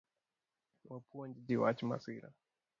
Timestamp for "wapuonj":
0.89-1.33